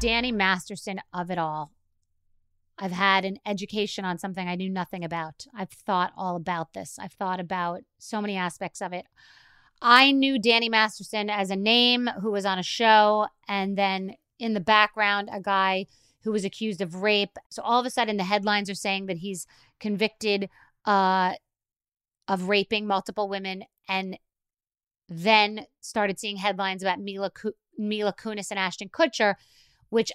Danny 0.00 0.32
Masterson 0.32 0.98
of 1.12 1.30
it 1.30 1.36
all. 1.36 1.72
I've 2.78 2.90
had 2.90 3.26
an 3.26 3.38
education 3.44 4.06
on 4.06 4.16
something 4.16 4.48
I 4.48 4.54
knew 4.54 4.70
nothing 4.70 5.04
about. 5.04 5.46
I've 5.54 5.70
thought 5.70 6.12
all 6.16 6.36
about 6.36 6.72
this. 6.72 6.98
I've 6.98 7.12
thought 7.12 7.38
about 7.38 7.82
so 7.98 8.22
many 8.22 8.34
aspects 8.34 8.80
of 8.80 8.94
it. 8.94 9.04
I 9.82 10.10
knew 10.10 10.38
Danny 10.38 10.70
Masterson 10.70 11.28
as 11.28 11.50
a 11.50 11.56
name 11.56 12.08
who 12.22 12.30
was 12.30 12.46
on 12.46 12.58
a 12.58 12.62
show, 12.62 13.26
and 13.46 13.76
then 13.76 14.14
in 14.38 14.54
the 14.54 14.60
background, 14.60 15.28
a 15.30 15.40
guy 15.40 15.86
who 16.22 16.32
was 16.32 16.46
accused 16.46 16.80
of 16.80 17.02
rape. 17.02 17.36
So 17.50 17.62
all 17.62 17.80
of 17.80 17.84
a 17.84 17.90
sudden, 17.90 18.16
the 18.16 18.24
headlines 18.24 18.70
are 18.70 18.74
saying 18.74 19.04
that 19.06 19.18
he's 19.18 19.46
convicted 19.80 20.48
uh, 20.86 21.34
of 22.26 22.48
raping 22.48 22.86
multiple 22.86 23.28
women, 23.28 23.64
and 23.86 24.18
then 25.10 25.66
started 25.82 26.18
seeing 26.18 26.38
headlines 26.38 26.82
about 26.82 27.00
Mila 27.00 27.30
Mila 27.76 28.14
Kunis 28.14 28.50
and 28.50 28.58
Ashton 28.58 28.88
Kutcher 28.88 29.34
which 29.90 30.10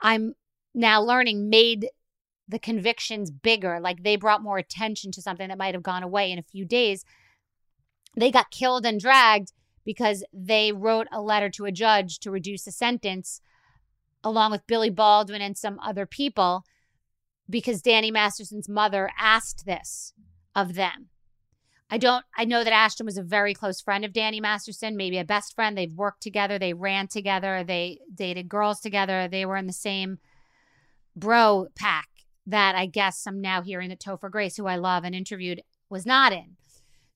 I'm 0.00 0.34
now 0.74 1.00
learning 1.00 1.48
made 1.48 1.88
the 2.46 2.58
convictions 2.58 3.30
bigger. 3.30 3.80
Like 3.80 4.02
they 4.02 4.16
brought 4.16 4.42
more 4.42 4.58
attention 4.58 5.10
to 5.12 5.22
something 5.22 5.48
that 5.48 5.58
might 5.58 5.74
have 5.74 5.82
gone 5.82 6.02
away 6.02 6.30
in 6.30 6.38
a 6.38 6.42
few 6.42 6.64
days. 6.64 7.04
They 8.16 8.30
got 8.30 8.50
killed 8.50 8.84
and 8.84 9.00
dragged 9.00 9.52
because 9.84 10.24
they 10.32 10.72
wrote 10.72 11.06
a 11.12 11.20
letter 11.20 11.48
to 11.50 11.64
a 11.64 11.72
judge 11.72 12.18
to 12.20 12.30
reduce 12.30 12.64
the 12.64 12.72
sentence, 12.72 13.40
along 14.22 14.50
with 14.50 14.66
Billy 14.66 14.90
Baldwin 14.90 15.42
and 15.42 15.56
some 15.56 15.78
other 15.80 16.06
people, 16.06 16.64
because 17.48 17.82
Danny 17.82 18.10
Masterson's 18.10 18.68
mother 18.68 19.10
asked 19.18 19.66
this 19.66 20.12
of 20.54 20.74
them. 20.74 21.08
I 21.90 21.98
don't 21.98 22.24
I 22.36 22.44
know 22.44 22.64
that 22.64 22.72
Ashton 22.72 23.06
was 23.06 23.18
a 23.18 23.22
very 23.22 23.54
close 23.54 23.80
friend 23.80 24.04
of 24.04 24.12
Danny 24.12 24.40
Masterson, 24.40 24.96
maybe 24.96 25.18
a 25.18 25.24
best 25.24 25.54
friend. 25.54 25.76
They've 25.76 25.92
worked 25.92 26.22
together, 26.22 26.58
they 26.58 26.72
ran 26.72 27.08
together, 27.08 27.62
they 27.62 28.00
dated 28.14 28.48
girls 28.48 28.80
together, 28.80 29.28
they 29.28 29.44
were 29.46 29.56
in 29.56 29.66
the 29.66 29.72
same 29.72 30.18
bro 31.14 31.68
pack 31.76 32.08
that 32.46 32.74
I 32.74 32.86
guess 32.86 33.26
I'm 33.26 33.40
now 33.40 33.62
hearing 33.62 33.88
that 33.90 34.00
Topher 34.00 34.30
Grace, 34.30 34.56
who 34.56 34.66
I 34.66 34.76
love 34.76 35.04
and 35.04 35.14
interviewed, 35.14 35.62
was 35.88 36.04
not 36.04 36.32
in. 36.32 36.56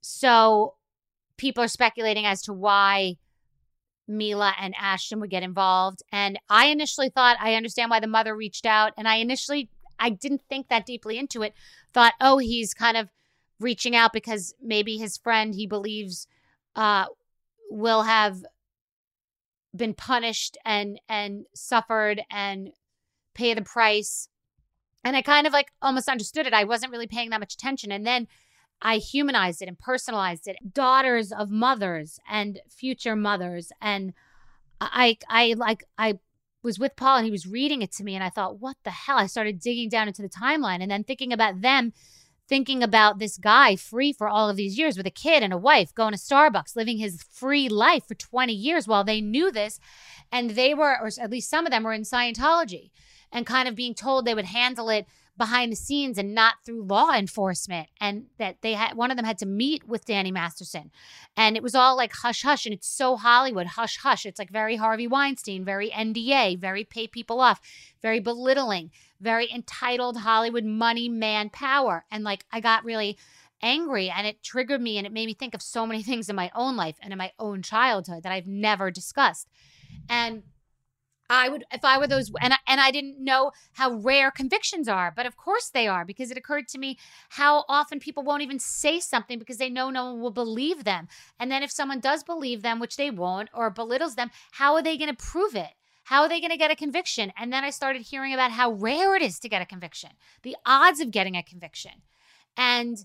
So 0.01 0.75
people 1.37 1.63
are 1.63 1.69
speculating 1.69 2.25
as 2.25 2.43
to 2.43 2.53
why 2.53 3.17
Mila 4.07 4.55
and 4.59 4.75
Ashton 4.79 5.21
would 5.21 5.31
get 5.31 5.43
involved. 5.43 6.03
And 6.13 6.39
I 6.49 6.67
initially 6.67 7.11
thought 7.11 7.37
I 7.41 7.55
understand 7.55 7.91
why 7.91 8.01
the 8.01 8.07
mother 8.07 8.35
reached 8.35 8.65
out. 8.65 8.93
And 8.97 9.07
I 9.07 9.17
initially 9.17 9.71
I 9.99 10.11
didn't 10.11 10.43
think 10.49 10.69
that 10.69 10.87
deeply 10.87 11.19
into 11.19 11.43
it. 11.43 11.55
Thought, 11.93 12.15
oh, 12.21 12.39
he's 12.39 12.73
kind 12.73 12.97
of 12.97 13.09
reaching 13.61 13.97
out 13.97 14.13
because 14.13 14.55
maybe 14.63 14.97
his 14.97 15.17
friend 15.17 15.55
he 15.55 15.67
believes 15.67 16.27
uh, 16.77 17.07
will 17.71 18.03
have 18.03 18.43
been 19.75 19.95
punished 19.95 20.57
and 20.65 21.01
and 21.09 21.47
suffered 21.55 22.23
and 22.31 22.71
pay 23.35 23.55
the 23.55 23.63
price. 23.63 24.29
And 25.05 25.17
i 25.17 25.23
kind 25.23 25.47
of 25.47 25.53
like 25.53 25.69
almost 25.81 26.09
understood 26.09 26.47
it. 26.47 26.55
I 26.55 26.65
wasn't 26.65 26.93
really 26.93 27.07
paying 27.07 27.31
that 27.31 27.41
much 27.41 27.55
attention. 27.55 27.93
And 27.93 28.07
then 28.07 28.27
i 28.81 28.97
humanized 28.97 29.63
it 29.63 29.69
and 29.69 29.79
personalized 29.79 30.47
it. 30.49 30.57
Daughters 30.73 31.33
of 31.33 31.51
mothers 31.51 32.19
and 32.29 32.61
future 32.69 33.17
mothers. 33.17 33.73
And 33.81 34.13
i 34.81 35.17
i 35.29 35.55
like 35.57 35.85
i 35.99 36.19
was 36.63 36.79
with 36.79 36.97
paul 36.97 37.17
and 37.17 37.25
he 37.25 37.31
was 37.33 37.47
reading 37.47 37.83
it 37.83 37.93
to 37.93 38.05
me 38.05 38.15
and 38.15 38.23
i 38.23 38.29
thought 38.29 38.61
what 38.61 38.77
the 38.85 38.91
hell? 38.91 39.17
I 39.19 39.27
started 39.27 39.61
digging 39.61 39.89
down 39.89 40.09
into 40.09 40.23
the 40.23 40.29
timeline 40.29 40.81
and 40.81 40.91
then 40.91 41.05
thinking 41.05 41.33
about 41.33 41.61
them 41.61 41.93
thinking 42.49 42.83
about 42.83 43.19
this 43.19 43.37
guy 43.37 43.77
free 43.77 44.13
for 44.13 44.29
all 44.29 44.49
of 44.49 44.57
these 44.57 44.79
years 44.79 44.97
with 44.97 45.07
a 45.07 45.11
kid 45.11 45.43
and 45.43 45.53
a 45.53 45.59
wife 45.59 45.95
going 45.95 46.13
to 46.13 46.19
Starbucks, 46.19 46.75
living 46.75 46.99
his 46.99 47.23
free 47.23 47.69
life 47.69 48.05
for 48.09 48.15
20 48.15 48.53
years 48.53 48.89
while 48.89 49.05
they 49.05 49.21
knew 49.21 49.51
this. 49.51 49.79
And 50.33 50.51
they 50.51 50.75
were, 50.75 50.97
or 51.01 51.11
at 51.21 51.31
least 51.31 51.51
some 51.51 51.67
of 51.67 51.73
them 51.73 51.85
were 51.85 51.93
in 51.93 52.03
Scientology 52.03 52.91
and 53.31 53.47
kind 53.47 53.69
of 53.69 53.75
being 53.75 53.95
told 53.95 54.25
they 54.25 54.35
would 54.35 54.47
handle 54.47 54.89
it 54.89 55.07
behind 55.39 55.71
the 55.71 55.77
scenes 55.77 56.19
and 56.19 56.35
not 56.35 56.55
through 56.67 56.83
law 56.83 57.13
enforcement 57.13 57.89
and 58.01 58.27
that 58.39 58.57
they 58.61 58.73
had 58.73 58.95
one 58.95 59.11
of 59.11 59.17
them 59.17 59.25
had 59.25 59.39
to 59.39 59.47
meet 59.47 59.87
with 59.87 60.05
Danny 60.05 60.33
Masterson 60.33 60.91
and 61.37 61.57
it 61.57 61.63
was 61.63 61.77
all 61.77 61.97
like 61.97 62.13
hush 62.13 62.43
hush 62.43 62.67
and 62.67 62.75
it's 62.75 62.89
so 62.89 63.17
Hollywood 63.17 63.69
hush 63.69 63.99
hush 63.99 64.27
it's 64.27 64.41
like 64.41 64.51
very 64.51 64.75
Harvey 64.75 65.07
Weinstein 65.07 65.65
very 65.65 65.91
NDA 65.91 66.59
very 66.59 66.83
pay 66.83 67.07
people 67.07 67.41
off 67.41 67.61
very 68.03 68.19
belittling 68.19 68.91
very 69.21 69.51
entitled 69.53 70.19
Hollywood 70.19 70.65
money 70.65 71.09
man 71.09 71.51
power 71.51 72.05
and 72.11 72.25
like 72.25 72.45
I 72.53 72.61
got 72.61 72.85
really 72.85 73.19
angry 73.63 74.09
and 74.11 74.27
it 74.27 74.43
triggered 74.43 74.81
me 74.81 74.99
and 74.99 75.07
it 75.07 75.13
made 75.13 75.27
me 75.27 75.35
think 75.35 75.55
of 75.55 75.63
so 75.63 75.87
many 75.87 76.03
things 76.05 76.29
in 76.29 76.37
my 76.37 76.51
own 76.55 76.77
life 76.77 76.97
and 77.03 77.13
in 77.13 77.19
my 77.19 77.33
own 77.39 77.63
childhood 77.63 78.23
that 78.23 78.33
I've 78.33 78.47
never 78.47 78.91
discussed 78.91 79.49
and 80.09 80.43
I 81.31 81.49
would 81.49 81.65
if 81.73 81.85
I 81.85 81.99
were 81.99 82.07
those 82.07 82.33
and 82.41 82.55
I, 82.55 82.57
and 82.67 82.81
I 82.81 82.91
didn't 82.91 83.23
know 83.23 83.53
how 83.75 83.93
rare 83.93 84.31
convictions 84.31 84.89
are, 84.89 85.13
but 85.15 85.27
of 85.27 85.37
course 85.37 85.69
they 85.69 85.87
are 85.87 86.05
because 86.05 86.31
it 86.31 86.39
occurred 86.39 86.69
to 86.69 86.79
me 86.79 86.99
how 87.31 87.65
often 87.69 88.01
people 88.01 88.23
won't 88.23 88.43
even 88.43 88.59
say 88.59 88.99
something 88.99 89.39
because 89.39 89.59
they 89.59 89.69
know 89.69 89.91
no 89.91 90.07
one 90.07 90.21
will 90.21 90.31
believe 90.31 90.85
them. 90.85 91.09
And 91.39 91.51
then 91.53 91.63
if 91.63 91.71
someone 91.71 92.01
does 92.01 92.25
believe 92.25 92.63
them, 92.63 92.81
which 92.81 92.97
they 92.97 93.11
won't 93.11 93.51
or 93.53 93.69
belittles 93.69 94.15
them, 94.15 94.31
how 94.53 94.75
are 94.75 94.83
they 94.83 94.97
going 94.97 95.15
to 95.15 95.17
prove 95.17 95.55
it? 95.55 95.73
How 96.09 96.23
are 96.23 96.29
they 96.29 96.41
going 96.41 96.51
to 96.51 96.57
get 96.57 96.71
a 96.71 96.77
conviction? 96.77 97.33
And 97.37 97.53
then 97.53 97.65
I 97.65 97.71
started 97.71 98.01
hearing 98.01 98.33
about 98.33 98.53
how 98.53 98.73
rare 98.73 99.15
it 99.15 99.21
is 99.21 99.39
to 99.41 99.49
get 99.49 99.61
a 99.61 99.67
conviction, 99.67 100.13
the 100.43 100.57
odds 100.65 101.01
of 101.01 101.11
getting 101.11 101.37
a 101.37 101.43
conviction. 101.43 102.01
And 102.57 102.97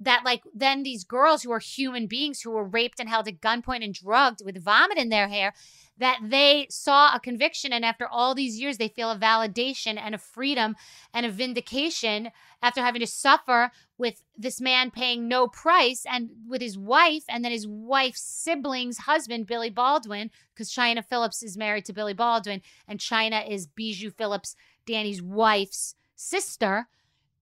that, 0.00 0.22
like, 0.24 0.42
then 0.54 0.82
these 0.82 1.04
girls 1.04 1.42
who 1.42 1.52
are 1.52 1.58
human 1.58 2.06
beings 2.06 2.40
who 2.40 2.52
were 2.52 2.64
raped 2.64 2.98
and 2.98 3.10
held 3.10 3.28
at 3.28 3.42
gunpoint 3.42 3.84
and 3.84 3.92
drugged 3.92 4.40
with 4.42 4.64
vomit 4.64 4.96
in 4.96 5.10
their 5.10 5.28
hair, 5.28 5.52
that 5.98 6.18
they 6.22 6.66
saw 6.70 7.14
a 7.14 7.20
conviction. 7.20 7.72
And 7.72 7.84
after 7.84 8.06
all 8.06 8.34
these 8.34 8.60
years, 8.60 8.78
they 8.78 8.88
feel 8.88 9.10
a 9.10 9.18
validation 9.18 9.98
and 9.98 10.14
a 10.14 10.18
freedom 10.18 10.76
and 11.14 11.24
a 11.24 11.30
vindication 11.30 12.30
after 12.62 12.80
having 12.80 13.00
to 13.00 13.06
suffer 13.06 13.70
with 13.98 14.22
this 14.36 14.60
man 14.60 14.90
paying 14.90 15.28
no 15.28 15.46
price 15.48 16.04
and 16.10 16.30
with 16.48 16.60
his 16.60 16.76
wife 16.76 17.24
and 17.28 17.44
then 17.44 17.52
his 17.52 17.66
wife's 17.66 18.20
siblings 18.20 18.98
husband 18.98 19.46
billy 19.46 19.70
baldwin 19.70 20.30
because 20.54 20.70
chynna 20.70 21.04
phillips 21.04 21.42
is 21.42 21.56
married 21.56 21.84
to 21.84 21.92
billy 21.92 22.12
baldwin 22.12 22.60
and 22.88 22.98
chynna 22.98 23.48
is 23.48 23.66
bijou 23.66 24.10
phillips 24.10 24.56
danny's 24.86 25.22
wife's 25.22 25.94
sister 26.14 26.88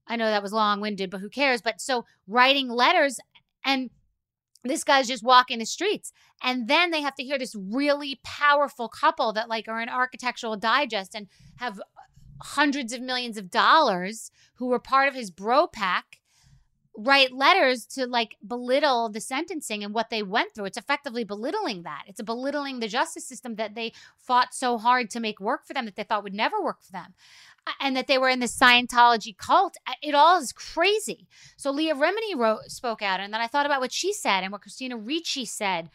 i 0.06 0.16
know 0.16 0.26
that 0.26 0.42
was 0.42 0.52
long-winded 0.52 1.10
but 1.10 1.20
who 1.20 1.28
cares 1.28 1.62
but 1.62 1.80
so 1.80 2.04
writing 2.26 2.68
letters 2.68 3.18
and 3.64 3.90
this 4.64 4.84
guy's 4.84 5.08
just 5.08 5.22
walking 5.22 5.58
the 5.58 5.66
streets 5.66 6.12
and 6.42 6.68
then 6.68 6.90
they 6.90 7.02
have 7.02 7.14
to 7.14 7.24
hear 7.24 7.38
this 7.38 7.54
really 7.54 8.20
powerful 8.24 8.88
couple 8.88 9.32
that 9.32 9.48
like 9.48 9.68
are 9.68 9.80
in 9.80 9.88
architectural 9.88 10.56
digest 10.56 11.14
and 11.14 11.28
have 11.56 11.78
uh, 11.78 11.82
hundreds 12.42 12.92
of 12.92 13.00
millions 13.00 13.36
of 13.36 13.50
dollars 13.50 14.30
who 14.56 14.66
were 14.66 14.78
part 14.78 15.08
of 15.08 15.14
his 15.14 15.30
bro 15.30 15.66
pack 15.66 16.20
write 16.96 17.32
letters 17.32 17.86
to 17.86 18.06
like 18.06 18.36
belittle 18.46 19.08
the 19.08 19.20
sentencing 19.20 19.82
and 19.82 19.92
what 19.92 20.10
they 20.10 20.22
went 20.22 20.54
through. 20.54 20.66
It's 20.66 20.78
effectively 20.78 21.24
belittling 21.24 21.82
that. 21.82 22.04
It's 22.06 22.20
a 22.20 22.24
belittling 22.24 22.78
the 22.80 22.88
justice 22.88 23.26
system 23.26 23.56
that 23.56 23.74
they 23.74 23.92
fought 24.16 24.54
so 24.54 24.78
hard 24.78 25.10
to 25.10 25.20
make 25.20 25.40
work 25.40 25.66
for 25.66 25.74
them 25.74 25.86
that 25.86 25.96
they 25.96 26.04
thought 26.04 26.22
would 26.22 26.34
never 26.34 26.62
work 26.62 26.82
for 26.82 26.92
them. 26.92 27.14
And 27.80 27.96
that 27.96 28.06
they 28.06 28.18
were 28.18 28.28
in 28.28 28.40
the 28.40 28.46
Scientology 28.46 29.36
cult. 29.36 29.76
It 30.02 30.14
all 30.14 30.38
is 30.38 30.52
crazy. 30.52 31.26
So 31.56 31.70
Leah 31.70 31.94
Remini 31.94 32.36
wrote, 32.36 32.64
spoke 32.70 33.00
out, 33.00 33.20
and 33.20 33.32
then 33.32 33.40
I 33.40 33.46
thought 33.46 33.66
about 33.66 33.80
what 33.80 33.92
she 33.92 34.12
said 34.12 34.42
and 34.42 34.52
what 34.52 34.60
Christina 34.60 34.96
Ricci 34.96 35.46
said 35.46 35.88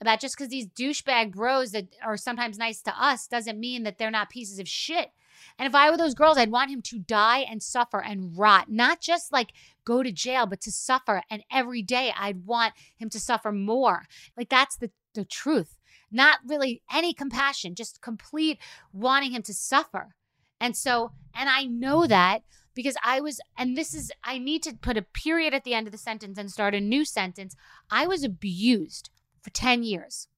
about 0.00 0.20
just 0.20 0.36
because 0.36 0.48
these 0.48 0.68
douchebag 0.68 1.32
bros 1.32 1.72
that 1.72 1.88
are 2.04 2.16
sometimes 2.16 2.58
nice 2.58 2.80
to 2.82 2.94
us 2.96 3.26
doesn't 3.26 3.58
mean 3.58 3.82
that 3.82 3.98
they're 3.98 4.10
not 4.10 4.30
pieces 4.30 4.58
of 4.58 4.68
shit. 4.68 5.10
And 5.58 5.66
if 5.66 5.74
I 5.74 5.90
were 5.90 5.96
those 5.96 6.14
girls, 6.14 6.38
I'd 6.38 6.50
want 6.50 6.70
him 6.70 6.82
to 6.82 6.98
die 6.98 7.40
and 7.40 7.62
suffer 7.62 8.00
and 8.00 8.36
rot, 8.36 8.70
not 8.70 9.00
just 9.00 9.32
like 9.32 9.52
go 9.84 10.02
to 10.02 10.12
jail, 10.12 10.46
but 10.46 10.60
to 10.62 10.72
suffer. 10.72 11.22
And 11.30 11.42
every 11.50 11.82
day 11.82 12.12
I'd 12.16 12.46
want 12.46 12.74
him 12.96 13.08
to 13.10 13.20
suffer 13.20 13.52
more. 13.52 14.06
Like 14.36 14.48
that's 14.48 14.76
the, 14.76 14.90
the 15.14 15.24
truth. 15.24 15.78
Not 16.10 16.38
really 16.46 16.82
any 16.92 17.12
compassion, 17.12 17.74
just 17.74 18.00
complete 18.00 18.58
wanting 18.92 19.32
him 19.32 19.42
to 19.42 19.54
suffer. 19.54 20.14
And 20.60 20.76
so, 20.76 21.12
and 21.34 21.48
I 21.48 21.64
know 21.64 22.06
that 22.06 22.42
because 22.74 22.96
I 23.02 23.20
was, 23.20 23.40
and 23.56 23.76
this 23.76 23.94
is, 23.94 24.12
I 24.22 24.38
need 24.38 24.62
to 24.64 24.74
put 24.74 24.96
a 24.96 25.02
period 25.02 25.54
at 25.54 25.64
the 25.64 25.74
end 25.74 25.86
of 25.86 25.92
the 25.92 25.98
sentence 25.98 26.38
and 26.38 26.50
start 26.50 26.74
a 26.74 26.80
new 26.80 27.04
sentence. 27.04 27.56
I 27.90 28.06
was 28.06 28.22
abused 28.22 29.10
for 29.42 29.50
10 29.50 29.82
years. 29.82 30.28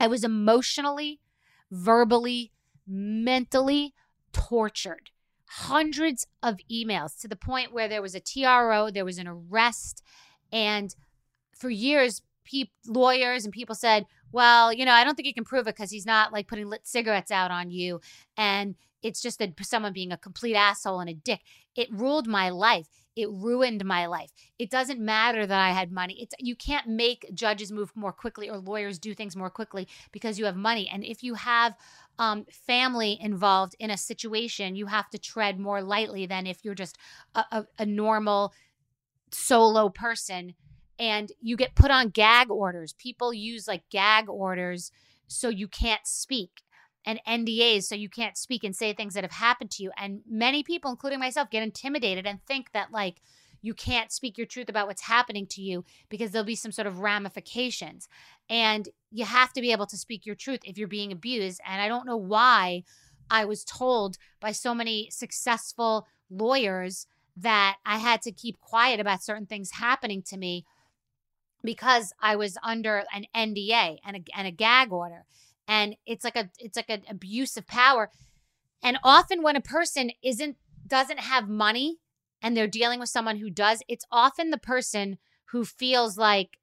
I 0.00 0.06
was 0.06 0.24
emotionally, 0.24 1.20
verbally, 1.70 2.52
mentally 2.86 3.94
tortured. 4.32 5.10
Hundreds 5.46 6.26
of 6.42 6.58
emails 6.70 7.18
to 7.20 7.28
the 7.28 7.36
point 7.36 7.72
where 7.72 7.88
there 7.88 8.02
was 8.02 8.14
a 8.14 8.20
TRO, 8.20 8.90
there 8.90 9.04
was 9.04 9.18
an 9.18 9.28
arrest, 9.28 10.02
and 10.52 10.94
for 11.56 11.70
years, 11.70 12.22
pe- 12.44 12.70
lawyers 12.86 13.44
and 13.44 13.52
people 13.52 13.74
said, 13.74 14.06
"Well, 14.32 14.72
you 14.72 14.84
know, 14.84 14.92
I 14.92 15.04
don't 15.04 15.14
think 15.14 15.26
you 15.26 15.34
can 15.34 15.44
prove 15.44 15.66
it 15.66 15.76
because 15.76 15.90
he's 15.90 16.06
not 16.06 16.32
like 16.32 16.46
putting 16.46 16.68
lit 16.68 16.86
cigarettes 16.86 17.30
out 17.30 17.50
on 17.50 17.70
you, 17.70 18.00
and 18.36 18.74
it's 19.02 19.22
just 19.22 19.38
that 19.38 19.54
someone 19.62 19.92
being 19.92 20.12
a 20.12 20.16
complete 20.16 20.54
asshole 20.54 21.00
and 21.00 21.10
a 21.10 21.14
dick." 21.14 21.40
It 21.78 21.92
ruled 21.92 22.26
my 22.26 22.50
life. 22.50 22.88
It 23.14 23.28
ruined 23.30 23.84
my 23.84 24.06
life. 24.06 24.32
It 24.58 24.68
doesn't 24.68 24.98
matter 25.00 25.46
that 25.46 25.60
I 25.60 25.70
had 25.70 25.92
money. 25.92 26.20
It's 26.20 26.34
you 26.40 26.56
can't 26.56 26.88
make 26.88 27.32
judges 27.34 27.70
move 27.70 27.92
more 27.94 28.12
quickly 28.12 28.50
or 28.50 28.58
lawyers 28.58 28.98
do 28.98 29.14
things 29.14 29.36
more 29.36 29.50
quickly 29.50 29.86
because 30.10 30.38
you 30.38 30.44
have 30.46 30.56
money. 30.56 30.88
And 30.92 31.04
if 31.04 31.22
you 31.22 31.34
have 31.34 31.76
um, 32.18 32.46
family 32.50 33.16
involved 33.20 33.76
in 33.78 33.90
a 33.90 33.96
situation, 33.96 34.74
you 34.74 34.86
have 34.86 35.08
to 35.10 35.18
tread 35.18 35.58
more 35.58 35.82
lightly 35.82 36.26
than 36.26 36.46
if 36.46 36.64
you're 36.64 36.74
just 36.74 36.98
a, 37.34 37.44
a, 37.52 37.66
a 37.78 37.86
normal 37.86 38.52
solo 39.30 39.88
person 39.88 40.54
and 40.98 41.30
you 41.40 41.56
get 41.56 41.74
put 41.74 41.90
on 41.90 42.08
gag 42.08 42.50
orders. 42.50 42.92
People 42.94 43.32
use 43.32 43.68
like 43.68 43.88
gag 43.90 44.28
orders 44.28 44.90
so 45.26 45.48
you 45.48 45.68
can't 45.68 46.06
speak 46.06 46.62
and 47.04 47.20
NDAs 47.26 47.84
so 47.84 47.94
you 47.94 48.08
can't 48.08 48.36
speak 48.36 48.64
and 48.64 48.74
say 48.74 48.92
things 48.92 49.14
that 49.14 49.24
have 49.24 49.32
happened 49.32 49.70
to 49.72 49.82
you. 49.82 49.90
And 49.96 50.20
many 50.28 50.62
people, 50.62 50.90
including 50.90 51.20
myself, 51.20 51.50
get 51.50 51.62
intimidated 51.62 52.26
and 52.26 52.44
think 52.44 52.72
that 52.72 52.92
like 52.92 53.22
you 53.60 53.74
can't 53.74 54.12
speak 54.12 54.38
your 54.38 54.46
truth 54.46 54.68
about 54.68 54.86
what's 54.86 55.02
happening 55.02 55.46
to 55.46 55.62
you 55.62 55.84
because 56.08 56.30
there'll 56.30 56.44
be 56.44 56.54
some 56.54 56.72
sort 56.72 56.86
of 56.86 57.00
ramifications. 57.00 58.08
And 58.48 58.88
you 59.10 59.24
have 59.24 59.52
to 59.54 59.60
be 59.60 59.72
able 59.72 59.86
to 59.86 59.96
speak 59.96 60.26
your 60.26 60.34
truth 60.34 60.60
if 60.64 60.78
you're 60.78 60.88
being 60.88 61.12
abused. 61.12 61.60
And 61.66 61.80
I 61.80 61.88
don't 61.88 62.06
know 62.06 62.16
why 62.16 62.84
I 63.30 63.44
was 63.44 63.64
told 63.64 64.16
by 64.40 64.52
so 64.52 64.74
many 64.74 65.08
successful 65.10 66.06
lawyers 66.30 67.06
that 67.36 67.76
I 67.86 67.98
had 67.98 68.22
to 68.22 68.32
keep 68.32 68.60
quiet 68.60 69.00
about 69.00 69.22
certain 69.22 69.46
things 69.46 69.72
happening 69.72 70.22
to 70.22 70.36
me 70.36 70.64
because 71.62 72.12
I 72.20 72.36
was 72.36 72.56
under 72.62 73.04
an 73.12 73.26
NDA 73.34 73.98
and 74.04 74.16
a, 74.16 74.20
and 74.34 74.46
a 74.46 74.52
gag 74.52 74.92
order 74.92 75.24
and 75.68 75.96
it's 76.06 76.24
like 76.24 76.36
a 76.36 76.50
it's 76.58 76.76
like 76.76 76.88
an 76.88 77.02
abuse 77.08 77.56
of 77.56 77.66
power 77.66 78.10
and 78.82 78.98
often 79.04 79.42
when 79.42 79.54
a 79.54 79.60
person 79.60 80.10
isn't 80.22 80.56
doesn't 80.86 81.20
have 81.20 81.48
money 81.48 81.98
and 82.40 82.56
they're 82.56 82.66
dealing 82.66 82.98
with 82.98 83.10
someone 83.10 83.36
who 83.36 83.50
does 83.50 83.82
it's 83.88 84.06
often 84.10 84.50
the 84.50 84.58
person 84.58 85.18
who 85.46 85.64
feels 85.64 86.16
like 86.16 86.58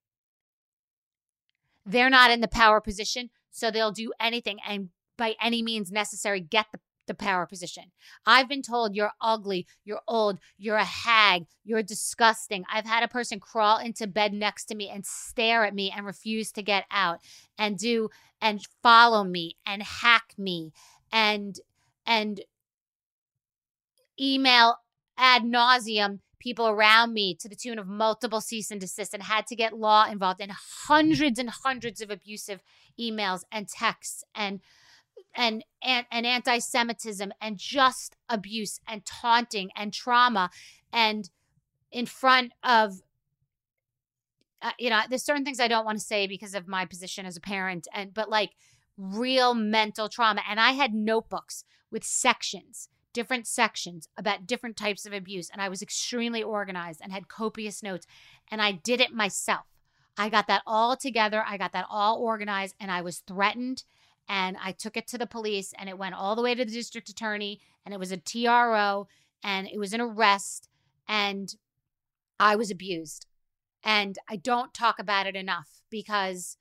they're 1.86 2.10
not 2.10 2.32
in 2.32 2.42
the 2.42 2.48
power 2.48 2.82
position 2.82 3.30
so 3.52 3.70
they'll 3.70 3.92
do 3.92 4.12
anything 4.20 4.58
and 4.68 4.90
by 5.18 5.36
any 5.42 5.62
means 5.62 5.92
necessary 5.92 6.40
get 6.40 6.66
the 6.72 6.80
the 7.08 7.14
power 7.14 7.46
position. 7.46 7.86
I've 8.26 8.50
been 8.50 8.62
told 8.62 8.96
you're 8.96 9.12
ugly, 9.22 9.68
you're 9.84 10.02
old, 10.08 10.40
you're 10.58 10.78
a 10.78 10.84
hag, 10.84 11.46
you're 11.64 11.84
disgusting. 11.84 12.64
I've 12.72 12.86
had 12.86 13.04
a 13.04 13.08
person 13.08 13.40
crawl 13.40 13.78
into 13.78 14.08
bed 14.08 14.34
next 14.34 14.66
to 14.66 14.76
me 14.76 14.90
and 14.90 15.06
stare 15.06 15.66
at 15.66 15.76
me 15.76 15.94
and 15.96 16.06
refuse 16.06 16.52
to 16.54 16.64
get 16.64 16.86
out 16.92 17.20
and 17.58 17.78
do 17.78 18.10
and 18.42 18.66
follow 18.84 19.24
me 19.24 19.58
and 19.66 19.82
hack 19.84 20.34
me 20.38 20.72
and 21.12 21.60
and 22.06 22.42
email 24.20 24.78
ad 25.18 25.44
nauseum 25.44 26.20
people 26.40 26.68
around 26.68 27.14
me 27.14 27.34
to 27.34 27.50
the 27.50 27.56
tune 27.56 27.80
of 27.80 27.88
multiple 27.88 28.40
cease 28.42 28.70
and 28.70 28.80
desist 28.80 29.14
and 29.14 29.24
had 29.24 29.48
to 29.48 29.56
get 29.56 29.78
law 29.78 30.06
involved 30.06 30.40
in 30.40 30.52
hundreds 30.88 31.40
and 31.40 31.50
hundreds 31.50 32.02
of 32.02 32.12
abusive 32.12 32.62
emails 33.00 33.42
and 33.52 33.68
texts 33.68 34.24
and 34.36 34.60
and 35.36 35.64
and, 35.82 36.06
and 36.12 36.26
anti-Semitism 36.26 37.32
and 37.42 37.58
just 37.58 38.16
abuse 38.30 38.80
and 38.88 39.06
taunting 39.06 39.70
and 39.76 39.94
trauma 39.94 40.50
and 40.92 41.30
in 41.92 42.06
front 42.06 42.52
of 42.64 43.02
uh, 44.62 44.72
you 44.80 44.90
know 44.90 45.02
there's 45.10 45.24
certain 45.24 45.46
things 45.46 45.60
I 45.60 45.68
don't 45.68 45.86
want 45.86 45.98
to 46.00 46.04
say 46.04 46.28
because 46.28 46.56
of 46.56 46.68
my 46.68 46.86
position 46.86 47.26
as 47.26 47.38
a 47.38 47.42
parent 47.42 47.88
and 47.94 48.14
but 48.14 48.30
like 48.30 48.52
real 48.98 49.54
mental 49.54 50.10
trauma 50.10 50.42
and 50.50 50.60
I 50.60 50.72
had 50.72 50.94
notebooks 50.94 51.64
with 51.92 52.04
sections 52.04 52.90
different 53.16 53.48
sections 53.48 54.10
about 54.18 54.46
different 54.46 54.76
types 54.76 55.06
of 55.06 55.14
abuse 55.14 55.50
and 55.50 55.62
I 55.62 55.70
was 55.70 55.82
extremely 55.82 56.44
organized 56.44 57.00
and 57.02 57.14
had 57.14 57.30
copious 57.30 57.82
notes 57.82 58.06
and 58.52 58.62
I 58.62 58.74
did 58.74 59.00
it 59.00 59.14
myself. 59.14 59.66
I 60.18 60.28
got 60.28 60.48
that 60.48 60.64
all 60.68 60.98
together, 60.98 61.42
I 61.48 61.58
got 61.58 61.72
that 61.72 61.86
all 61.90 62.20
organized 62.20 62.76
and 62.78 62.92
I 62.92 63.02
was 63.02 63.20
threatened 63.20 63.86
and 64.28 64.58
I 64.64 64.72
took 64.72 64.98
it 64.98 65.08
to 65.08 65.18
the 65.18 65.28
police 65.28 65.74
and 65.78 65.90
it 65.90 65.98
went 65.98 66.16
all 66.16 66.36
the 66.36 66.42
way 66.42 66.56
to 66.56 66.66
the 66.66 66.72
district 66.72 67.10
attorney 67.10 67.60
and 67.86 67.94
it 67.94 68.00
was 68.00 68.12
a 68.12 68.18
TRO 68.18 69.08
and 69.44 69.68
it 69.68 69.78
was 69.78 69.94
an 69.94 70.02
arrest 70.02 70.68
and 71.08 71.54
I 72.40 72.56
was 72.56 72.72
abused. 72.72 73.28
And 73.84 74.18
I 74.28 74.36
don't 74.36 74.74
talk 74.74 74.98
about 74.98 75.28
it 75.28 75.36
enough 75.36 75.82
because 75.92 76.58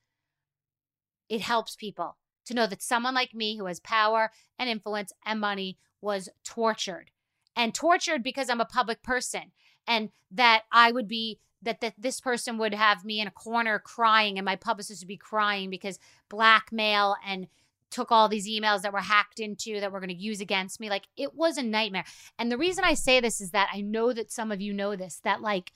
it 1.29 1.41
helps 1.41 1.75
people 1.75 2.19
to 2.45 2.55
know 2.55 2.67
that 2.67 2.83
someone 2.83 3.15
like 3.15 3.35
me 3.35 3.57
who 3.57 3.67
has 3.67 3.81
power 3.81 4.31
and 4.59 4.69
influence 4.69 5.13
and 5.25 5.41
money 5.41 5.79
was 6.03 6.29
tortured 6.45 7.11
and 7.57 7.75
tortured 7.75 8.23
because 8.23 8.51
I'm 8.51 8.61
a 8.61 8.67
public 8.67 9.03
person 9.03 9.53
and 9.87 10.11
that 10.31 10.65
I 10.71 10.93
would 10.93 11.09
be 11.09 11.41
that 11.63 11.81
that 11.81 11.95
this 11.97 12.21
person 12.21 12.59
would 12.59 12.75
have 12.75 13.05
me 13.05 13.21
in 13.21 13.27
a 13.27 13.31
corner 13.31 13.79
crying 13.79 14.39
and 14.39 14.45
my 14.45 14.57
publicist 14.57 15.03
would 15.03 15.09
be 15.09 15.17
crying 15.17 15.71
because 15.71 15.99
blackmail 16.35 17.17
and 17.27 17.47
took 17.91 18.11
all 18.11 18.29
these 18.29 18.49
emails 18.49 18.83
that 18.83 18.93
were 18.93 18.99
hacked 18.99 19.39
into 19.39 19.79
that 19.79 19.93
were 19.93 20.01
going 20.01 20.09
to 20.09 20.15
use 20.17 20.41
against 20.41 20.81
me 20.81 20.91
like 20.91 21.05
it 21.17 21.35
was 21.35 21.57
a 21.57 21.63
nightmare. 21.63 22.05
And 22.39 22.51
the 22.51 22.59
reason 22.59 22.85
i 22.85 22.95
say 22.95 23.21
this 23.21 23.41
is 23.41 23.51
that 23.51 23.69
i 23.73 23.81
know 23.81 24.13
that 24.13 24.33
some 24.33 24.51
of 24.51 24.61
you 24.61 24.73
know 24.73 24.97
this 24.97 25.21
that 25.23 25.41
like 25.41 25.71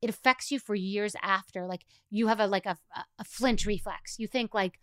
it 0.00 0.10
affects 0.10 0.50
you 0.50 0.58
for 0.58 0.74
years 0.74 1.14
after 1.22 1.66
like 1.66 1.84
you 2.10 2.28
have 2.28 2.40
a 2.40 2.46
like 2.46 2.66
a, 2.66 2.76
a 3.18 3.24
flinch 3.24 3.66
reflex. 3.66 4.18
You 4.18 4.26
think 4.26 4.54
like 4.54 4.78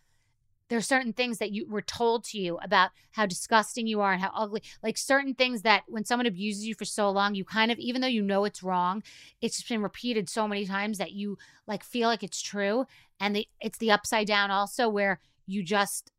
there 0.68 0.78
are 0.78 0.82
certain 0.82 1.12
things 1.12 1.38
that 1.38 1.50
you 1.50 1.66
were 1.68 1.82
told 1.82 2.24
to 2.24 2.38
you 2.38 2.58
about 2.62 2.90
how 3.12 3.26
disgusting 3.26 3.86
you 3.86 4.00
are 4.00 4.12
and 4.12 4.22
how 4.22 4.30
ugly 4.34 4.62
like 4.82 4.96
certain 4.96 5.34
things 5.34 5.62
that 5.62 5.82
when 5.88 6.04
someone 6.04 6.26
abuses 6.26 6.66
you 6.66 6.74
for 6.74 6.84
so 6.84 7.10
long 7.10 7.34
you 7.34 7.44
kind 7.44 7.70
of 7.72 7.78
even 7.78 8.00
though 8.00 8.06
you 8.06 8.22
know 8.22 8.44
it's 8.44 8.62
wrong 8.62 9.02
it's 9.40 9.56
just 9.56 9.68
been 9.68 9.82
repeated 9.82 10.28
so 10.28 10.46
many 10.46 10.66
times 10.66 10.98
that 10.98 11.12
you 11.12 11.36
like 11.66 11.82
feel 11.82 12.08
like 12.08 12.22
it's 12.22 12.40
true 12.40 12.86
and 13.20 13.34
the 13.34 13.46
it's 13.60 13.78
the 13.78 13.90
upside 13.90 14.26
down 14.26 14.50
also 14.50 14.88
where 14.88 15.20
you 15.46 15.62
just 15.62 16.10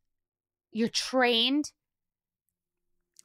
you're 0.72 0.88
trained 0.88 1.72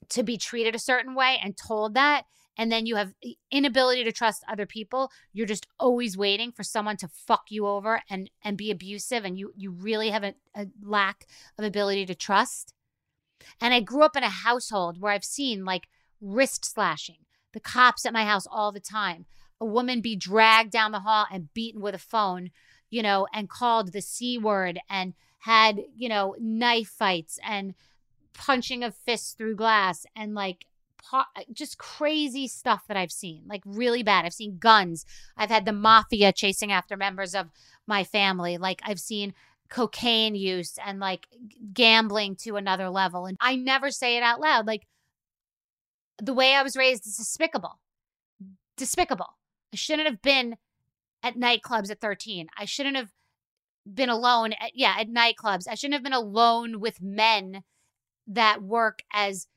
to 0.10 0.24
be 0.24 0.38
treated 0.38 0.75
a 0.75 0.79
certain 0.79 1.15
way 1.15 1.39
and 1.41 1.58
told 1.58 1.96
that 1.96 2.25
and 2.57 2.71
then 2.71 2.85
you 2.85 2.95
have 2.95 3.13
inability 3.51 4.03
to 4.03 4.12
trust 4.12 4.43
other 4.50 4.65
people 4.65 5.12
you're 5.33 5.45
just 5.45 5.67
always 5.79 6.17
waiting 6.17 6.51
for 6.51 6.63
someone 6.63 6.97
to 6.97 7.07
fuck 7.07 7.45
you 7.50 7.67
over 7.67 8.01
and 8.09 8.29
and 8.43 8.57
be 8.57 8.71
abusive 8.71 9.25
and 9.25 9.38
you 9.38 9.53
you 9.55 9.71
really 9.71 10.09
have 10.09 10.24
a, 10.24 10.33
a 10.55 10.67
lack 10.81 11.25
of 11.57 11.65
ability 11.65 12.05
to 12.05 12.15
trust. 12.15 12.74
And 13.62 13.74
i 13.74 13.79
grew 13.79 14.03
up 14.03 14.15
in 14.15 14.24
a 14.24 14.29
household 14.29 15.00
where 15.00 15.12
i've 15.12 15.24
seen 15.24 15.65
like 15.65 15.88
wrist 16.21 16.65
slashing 16.65 17.25
the 17.53 17.59
cops 17.59 18.05
at 18.05 18.13
my 18.13 18.25
house 18.25 18.47
all 18.50 18.71
the 18.71 18.79
time 18.79 19.25
a 19.59 19.65
woman 19.65 20.01
be 20.01 20.15
dragged 20.15 20.71
down 20.71 20.91
the 20.91 21.00
hall 21.00 21.25
and 21.31 21.53
beaten 21.53 21.81
with 21.81 21.95
a 21.95 22.00
phone 22.00 22.50
you 22.89 23.01
know 23.01 23.27
and 23.33 23.50
called 23.50 23.91
the 23.91 24.01
c 24.01 24.38
word 24.38 24.79
and 24.89 25.13
had 25.39 25.81
you 25.95 26.09
know 26.09 26.35
knife 26.39 26.88
fights 26.88 27.39
and 27.47 27.75
punching 28.33 28.83
of 28.83 28.95
fists 28.95 29.33
through 29.33 29.55
glass 29.55 30.05
and 30.15 30.33
like 30.33 30.65
just 31.53 31.77
crazy 31.77 32.47
stuff 32.47 32.83
that 32.88 32.97
I've 32.97 33.12
seen, 33.12 33.43
like 33.47 33.62
really 33.65 34.03
bad. 34.03 34.25
I've 34.25 34.33
seen 34.33 34.57
guns. 34.57 35.05
I've 35.38 35.50
had 35.50 35.65
the 35.65 35.74
mafia 35.74 36.31
chasing 36.31 36.71
after 36.71 36.97
members 36.97 37.35
of 37.35 37.50
my 37.88 38.03
family. 38.03 38.57
Like 38.57 38.81
I've 38.83 39.00
seen 39.00 39.33
cocaine 39.69 40.35
use 40.35 40.77
and 40.83 41.00
like 41.00 41.27
gambling 41.74 42.35
to 42.38 42.55
another 42.55 42.89
level. 42.89 43.25
And 43.25 43.38
I 43.39 43.55
never 43.55 43.91
say 43.91 44.17
it 44.17 44.24
out 44.24 44.39
loud. 44.39 44.67
Like 44.67 44.88
the 46.21 46.33
way 46.33 46.53
I 46.53 46.63
was 46.63 46.77
raised 46.77 47.05
is 47.07 47.17
despicable. 47.17 47.79
Despicable. 48.77 49.38
I 49.74 49.77
shouldn't 49.77 50.07
have 50.07 50.21
been 50.21 50.57
at 51.24 51.35
nightclubs 51.35 51.89
at 51.91 52.00
13. 52.00 52.47
I 52.57 52.65
shouldn't 52.65 52.95
have 52.95 53.12
been 53.91 54.09
alone 54.09 54.53
at, 54.53 54.71
yeah, 54.74 54.95
at 55.00 55.09
nightclubs. 55.09 55.67
I 55.69 55.75
shouldn't 55.75 55.95
have 55.95 56.03
been 56.03 56.13
alone 56.13 56.79
with 56.79 57.01
men 57.01 57.63
that 58.27 58.62
work 58.62 59.00
as 59.13 59.47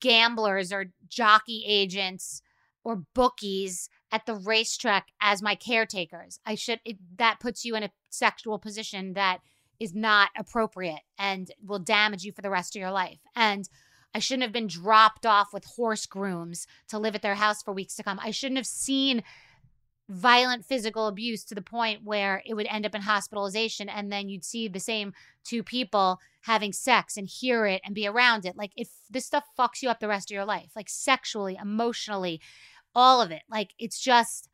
gamblers 0.00 0.72
or 0.72 0.86
jockey 1.08 1.64
agents 1.66 2.42
or 2.84 3.02
bookies 3.14 3.88
at 4.12 4.26
the 4.26 4.34
racetrack 4.34 5.08
as 5.20 5.42
my 5.42 5.54
caretakers. 5.54 6.38
I 6.46 6.54
should 6.54 6.80
it, 6.84 6.98
that 7.18 7.40
puts 7.40 7.64
you 7.64 7.74
in 7.74 7.82
a 7.82 7.90
sexual 8.10 8.58
position 8.58 9.14
that 9.14 9.38
is 9.80 9.94
not 9.94 10.30
appropriate 10.38 11.00
and 11.18 11.50
will 11.64 11.78
damage 11.78 12.24
you 12.24 12.32
for 12.32 12.42
the 12.42 12.50
rest 12.50 12.76
of 12.76 12.80
your 12.80 12.92
life. 12.92 13.18
And 13.34 13.68
I 14.14 14.20
shouldn't 14.20 14.44
have 14.44 14.52
been 14.52 14.68
dropped 14.68 15.26
off 15.26 15.52
with 15.52 15.64
horse 15.64 16.06
grooms 16.06 16.66
to 16.88 16.98
live 16.98 17.16
at 17.16 17.22
their 17.22 17.34
house 17.34 17.62
for 17.62 17.74
weeks 17.74 17.96
to 17.96 18.04
come. 18.04 18.20
I 18.22 18.30
shouldn't 18.30 18.58
have 18.58 18.66
seen 18.66 19.24
violent 20.08 20.64
physical 20.64 21.06
abuse 21.06 21.44
to 21.44 21.54
the 21.54 21.62
point 21.62 22.04
where 22.04 22.42
it 22.44 22.54
would 22.54 22.66
end 22.68 22.84
up 22.84 22.94
in 22.94 23.02
hospitalization 23.02 23.88
and 23.88 24.12
then 24.12 24.28
you'd 24.28 24.44
see 24.44 24.68
the 24.68 24.80
same 24.80 25.12
two 25.44 25.62
people 25.62 26.20
having 26.42 26.72
sex 26.72 27.16
and 27.16 27.26
hear 27.26 27.64
it 27.64 27.80
and 27.84 27.94
be 27.94 28.06
around 28.06 28.44
it. 28.44 28.56
Like 28.56 28.72
if 28.76 28.90
this 29.08 29.24
stuff 29.24 29.44
fucks 29.58 29.80
you 29.80 29.88
up 29.88 30.00
the 30.00 30.08
rest 30.08 30.30
of 30.30 30.34
your 30.34 30.44
life 30.44 30.72
like 30.76 30.90
sexually 30.90 31.58
emotionally 31.60 32.40
all 32.94 33.22
of 33.22 33.30
it. 33.30 33.42
Like 33.50 33.70
it's 33.78 33.98
just 33.98 34.48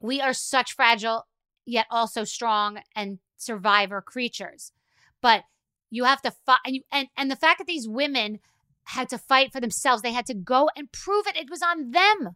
we 0.00 0.20
are 0.20 0.32
such 0.32 0.74
fragile 0.74 1.26
yet 1.64 1.86
also 1.90 2.24
strong 2.24 2.80
and 2.96 3.20
survivor 3.36 4.00
creatures. 4.00 4.72
But 5.20 5.44
you 5.88 6.04
have 6.04 6.22
to 6.22 6.32
fight 6.32 6.58
and, 6.66 6.74
you, 6.74 6.82
and 6.90 7.08
and 7.16 7.30
the 7.30 7.36
fact 7.36 7.58
that 7.58 7.66
these 7.68 7.88
women 7.88 8.40
had 8.84 9.08
to 9.10 9.18
fight 9.18 9.52
for 9.52 9.60
themselves 9.60 10.02
they 10.02 10.12
had 10.12 10.26
to 10.26 10.34
go 10.34 10.68
and 10.76 10.90
prove 10.90 11.26
it 11.28 11.36
it 11.36 11.48
was 11.48 11.62
on 11.62 11.92
them 11.92 12.34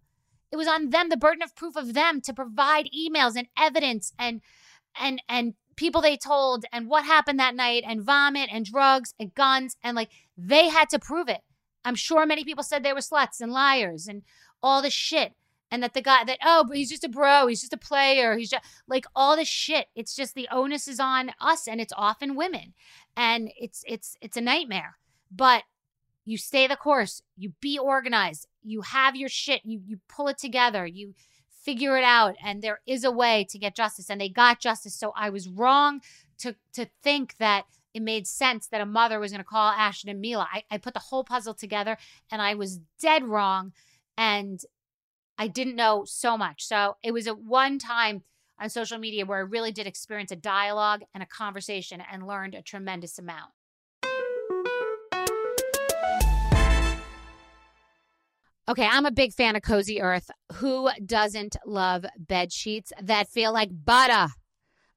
it 0.53 0.57
was 0.57 0.69
on 0.69 0.91
them, 0.91 1.09
the 1.09 1.17
burden 1.17 1.43
of 1.43 1.57
proof 1.57 1.77
of 1.77 1.95
them 1.95 2.21
to 2.23 2.33
provide 2.33 2.89
emails 2.97 3.37
and 3.37 3.49
evidence 3.59 4.13
and 4.19 4.41
and 4.99 5.23
and 5.29 5.55
people 5.77 6.01
they 6.01 6.17
told 6.17 6.65
and 6.73 6.89
what 6.89 7.05
happened 7.05 7.39
that 7.39 7.55
night 7.55 7.85
and 7.87 8.03
vomit 8.03 8.49
and 8.51 8.65
drugs 8.65 9.15
and 9.21 9.35
guns 9.35 9.77
and 9.83 9.95
like 9.95 10.11
they 10.37 10.69
had 10.69 10.89
to 10.91 10.99
prove 10.99 11.29
it. 11.29 11.43
I'm 11.85 11.95
sure 11.95 12.27
many 12.27 12.45
people 12.45 12.65
said 12.65 12.83
they 12.83 12.93
were 12.93 13.01
sluts 13.01 13.41
and 13.41 13.53
liars 13.53 14.09
and 14.09 14.23
all 14.63 14.83
this 14.83 14.93
shit. 14.93 15.35
And 15.71 15.83
that 15.83 15.95
the 15.95 16.03
guy 16.03 16.23
that, 16.25 16.39
oh, 16.45 16.65
but 16.67 16.77
he's 16.77 16.91
just 16.91 17.05
a 17.05 17.09
bro, 17.09 17.49
he's 17.49 17.61
just 17.61 17.73
a 17.73 17.79
player, 17.79 18.37
he's 18.37 18.51
just 18.51 18.65
like 18.87 19.05
all 19.17 19.37
this 19.37 19.49
shit. 19.49 19.87
It's 19.97 20.15
just 20.15 20.35
the 20.35 20.49
onus 20.51 20.87
is 20.87 21.01
on 21.01 21.33
us 21.41 21.67
and 21.67 21.81
it's 21.81 21.93
often 21.97 22.37
women. 22.37 22.73
And 23.17 23.51
it's 23.59 23.83
it's 23.87 24.17
it's 24.21 24.37
a 24.37 24.41
nightmare. 24.41 24.97
But 25.31 25.65
you 26.27 26.37
stay 26.37 26.67
the 26.67 26.77
course, 26.77 27.23
you 27.37 27.53
be 27.61 27.79
organized, 27.79 28.47
you 28.63 28.83
have 28.83 29.17
your 29.17 29.31
shit, 29.31 29.63
you 29.65 29.81
you 29.87 30.01
pull 30.09 30.29
it 30.29 30.37
together, 30.37 30.85
you 30.85 31.15
figure 31.49 31.97
it 31.97 32.05
out 32.05 32.37
and 32.45 32.63
there 32.63 32.81
is 32.87 33.03
a 33.03 33.11
way 33.11 33.45
to 33.51 33.59
get 33.59 33.75
justice 33.75 34.11
and 34.11 34.21
they 34.21 34.29
got 34.29 34.61
justice. 34.61 34.95
So 34.95 35.13
I 35.17 35.31
was 35.31 35.49
wrong 35.49 36.01
to 36.39 36.57
to 36.75 36.87
think 37.03 37.37
that 37.39 37.65
it 37.95 38.03
made 38.03 38.27
sense 38.27 38.67
that 38.69 38.83
a 38.83 38.87
mother 38.87 39.19
was 39.19 39.33
going 39.33 39.41
to 39.41 39.45
call 39.45 39.71
Ashton 39.71 40.11
and 40.11 40.21
Mila. 40.21 40.47
I, 40.53 40.65
I 40.71 40.77
put 40.77 40.93
the 40.93 41.01
whole 41.01 41.25
puzzle 41.25 41.55
together 41.55 41.97
and 42.31 42.43
I 42.43 42.55
was 42.55 42.81
dead 43.01 43.25
wrong 43.25 43.73
and 44.19 44.61
I 45.39 45.49
didn't 45.49 45.77
know 45.77 46.05
so 46.07 46.37
much. 46.37 46.67
So 46.67 46.97
it 47.03 47.13
was 47.13 47.27
a 47.27 47.35
one 47.35 47.79
time 47.79 48.23
on 48.59 48.69
social 48.69 48.99
media 48.99 49.27
where 49.27 49.39
I 49.39 49.43
really 49.43 49.73
did 49.73 49.87
experience 49.87 50.31
a 50.31 50.37
dialogue 50.37 51.03
and 51.15 51.23
a 51.23 51.27
conversation 51.27 52.03
and 52.13 52.27
learned 52.27 52.55
a 52.55 52.63
tremendous 52.63 53.19
amount. 53.19 53.51
Okay, 58.69 58.85
I'm 58.85 59.07
a 59.07 59.13
big 59.13 59.33
fan 59.33 59.55
of 59.55 59.63
Cozy 59.63 60.01
Earth. 60.01 60.29
Who 60.55 60.91
doesn't 61.05 61.55
love 61.65 62.05
bed 62.19 62.53
sheets 62.53 62.93
that 63.01 63.29
feel 63.29 63.53
like 63.53 63.71
butter? 63.73 64.33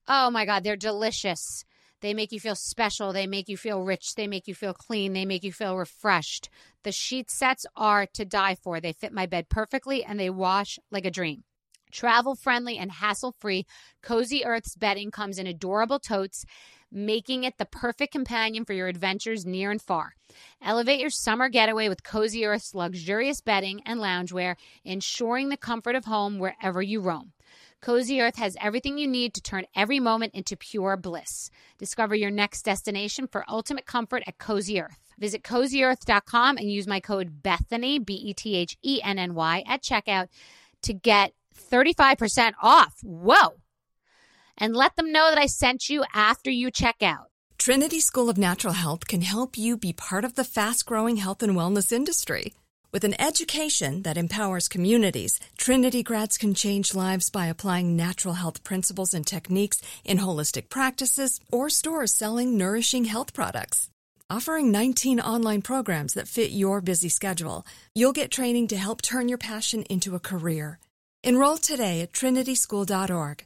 Oh 0.07 0.31
my 0.31 0.45
God, 0.45 0.63
they're 0.63 0.75
delicious. 0.75 1.65
They 2.01 2.15
make 2.15 2.31
you 2.31 2.39
feel 2.39 2.55
special. 2.55 3.13
They 3.13 3.27
make 3.27 3.47
you 3.47 3.57
feel 3.57 3.83
rich. 3.83 4.15
They 4.15 4.25
make 4.25 4.47
you 4.47 4.55
feel 4.55 4.73
clean. 4.73 5.13
They 5.13 5.23
make 5.23 5.43
you 5.43 5.53
feel 5.53 5.77
refreshed. 5.77 6.49
The 6.83 6.91
sheet 6.91 7.29
sets 7.29 7.67
are 7.75 8.07
to 8.07 8.25
die 8.25 8.55
for. 8.55 8.79
They 8.79 8.91
fit 8.91 9.13
my 9.13 9.27
bed 9.27 9.49
perfectly 9.49 10.03
and 10.03 10.19
they 10.19 10.31
wash 10.31 10.79
like 10.89 11.05
a 11.05 11.11
dream. 11.11 11.43
Travel 11.91 12.33
friendly 12.33 12.77
and 12.77 12.91
hassle 12.91 13.35
free, 13.39 13.67
Cozy 14.01 14.45
Earth's 14.45 14.75
bedding 14.75 15.11
comes 15.11 15.37
in 15.37 15.45
adorable 15.45 15.99
totes 15.99 16.43
making 16.91 17.43
it 17.43 17.57
the 17.57 17.65
perfect 17.65 18.11
companion 18.11 18.65
for 18.65 18.73
your 18.73 18.87
adventures 18.87 19.45
near 19.45 19.71
and 19.71 19.81
far. 19.81 20.15
Elevate 20.61 20.99
your 20.99 21.09
summer 21.09 21.49
getaway 21.49 21.89
with 21.89 22.03
Cozy 22.03 22.45
Earth's 22.45 22.75
luxurious 22.75 23.41
bedding 23.41 23.81
and 23.85 23.99
loungewear, 23.99 24.55
ensuring 24.83 25.49
the 25.49 25.57
comfort 25.57 25.95
of 25.95 26.05
home 26.05 26.39
wherever 26.39 26.81
you 26.81 26.99
roam. 26.99 27.33
Cozy 27.81 28.21
Earth 28.21 28.35
has 28.35 28.57
everything 28.59 28.97
you 28.97 29.07
need 29.07 29.33
to 29.33 29.41
turn 29.41 29.65
every 29.75 29.99
moment 29.99 30.33
into 30.33 30.57
pure 30.57 30.97
bliss. 30.97 31.49
Discover 31.77 32.15
your 32.15 32.31
next 32.31 32.63
destination 32.63 33.25
for 33.27 33.45
ultimate 33.47 33.85
comfort 33.85 34.23
at 34.27 34.37
Cozy 34.37 34.81
Earth. 34.81 34.99
Visit 35.17 35.43
cozyearth.com 35.43 36.57
and 36.57 36.71
use 36.71 36.87
my 36.87 36.99
code 36.99 37.41
Bethenny, 37.41 38.03
B 38.03 38.13
E 38.13 38.33
T 38.33 38.55
H 38.55 38.77
E 38.83 39.01
N 39.03 39.17
N 39.17 39.33
Y, 39.33 39.63
at 39.65 39.81
checkout 39.81 40.27
to 40.81 40.93
get 40.93 41.33
35% 41.71 42.53
off. 42.61 42.95
Whoa! 43.03 43.55
And 44.59 44.75
let 44.75 44.95
them 44.95 45.11
know 45.11 45.29
that 45.29 45.39
I 45.39 45.47
sent 45.47 45.89
you 45.89 46.03
after 46.13 46.51
you 46.51 46.69
check 46.69 46.97
out. 47.01 47.27
Trinity 47.57 47.99
School 47.99 48.29
of 48.29 48.37
Natural 48.37 48.73
Health 48.73 49.07
can 49.07 49.21
help 49.21 49.57
you 49.57 49.77
be 49.77 49.93
part 49.93 50.23
of 50.23 50.35
the 50.35 50.43
fast 50.43 50.85
growing 50.85 51.17
health 51.17 51.43
and 51.43 51.55
wellness 51.55 51.91
industry. 51.91 52.53
With 52.91 53.03
an 53.03 53.19
education 53.21 54.01
that 54.01 54.17
empowers 54.17 54.67
communities, 54.67 55.39
Trinity 55.57 56.01
grads 56.01 56.37
can 56.37 56.55
change 56.55 56.95
lives 56.95 57.29
by 57.29 57.45
applying 57.45 57.95
natural 57.95 58.33
health 58.35 58.63
principles 58.63 59.13
and 59.13 59.27
techniques 59.27 59.81
in 60.03 60.17
holistic 60.17 60.69
practices 60.69 61.39
or 61.51 61.69
stores 61.69 62.13
selling 62.13 62.57
nourishing 62.57 63.05
health 63.05 63.33
products. 63.33 63.89
Offering 64.31 64.71
19 64.71 65.19
online 65.19 65.61
programs 65.61 66.13
that 66.13 66.27
fit 66.27 66.51
your 66.51 66.81
busy 66.81 67.09
schedule, 67.09 67.65
you'll 67.93 68.13
get 68.13 68.31
training 68.31 68.67
to 68.69 68.77
help 68.77 69.01
turn 69.01 69.29
your 69.29 69.37
passion 69.37 69.83
into 69.83 70.15
a 70.15 70.19
career. 70.19 70.79
Enroll 71.23 71.57
today 71.57 72.01
at 72.01 72.13
trinityschool.org. 72.13 73.45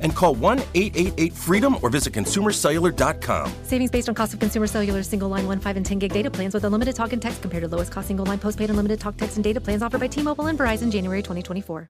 And 0.00 0.14
call 0.14 0.34
1 0.34 0.58
888 0.74 1.32
freedom 1.32 1.76
or 1.82 1.88
visit 1.90 2.12
consumercellular.com. 2.12 3.52
Savings 3.62 3.90
based 3.90 4.08
on 4.08 4.14
cost 4.14 4.34
of 4.34 4.40
consumer 4.40 4.66
cellular 4.66 5.02
single 5.02 5.28
line 5.28 5.46
1, 5.46 5.60
5, 5.60 5.76
and 5.76 5.86
10 5.86 5.98
gig 5.98 6.12
data 6.12 6.30
plans 6.30 6.52
with 6.52 6.64
unlimited 6.64 6.94
talk 6.94 7.12
and 7.12 7.22
text 7.22 7.40
compared 7.40 7.62
to 7.62 7.68
lowest 7.68 7.90
cost 7.90 8.08
single 8.08 8.26
line 8.26 8.38
postpaid 8.38 8.68
unlimited 8.70 9.00
talk, 9.00 9.16
text, 9.16 9.36
and 9.36 9.44
data 9.44 9.60
plans 9.60 9.82
offered 9.82 10.00
by 10.00 10.06
T 10.06 10.22
Mobile 10.22 10.46
and 10.46 10.58
Verizon 10.58 10.90
January 10.92 11.22
2024. 11.22 11.88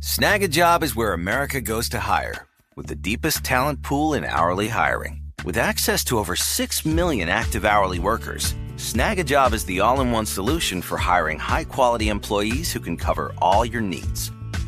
Snagajob 0.00 0.82
is 0.82 0.96
where 0.96 1.12
America 1.12 1.60
goes 1.60 1.88
to 1.90 2.00
hire, 2.00 2.46
with 2.74 2.86
the 2.86 2.94
deepest 2.94 3.44
talent 3.44 3.82
pool 3.82 4.14
in 4.14 4.24
hourly 4.24 4.68
hiring. 4.68 5.20
With 5.44 5.58
access 5.58 6.04
to 6.04 6.18
over 6.18 6.36
6 6.36 6.86
million 6.86 7.28
active 7.28 7.66
hourly 7.66 7.98
workers, 7.98 8.54
Snagajob 8.76 9.52
is 9.52 9.66
the 9.66 9.80
all 9.80 10.00
in 10.00 10.10
one 10.10 10.24
solution 10.24 10.80
for 10.80 10.96
hiring 10.96 11.38
high 11.38 11.64
quality 11.64 12.08
employees 12.08 12.72
who 12.72 12.80
can 12.80 12.96
cover 12.96 13.34
all 13.42 13.62
your 13.62 13.82
needs. 13.82 14.32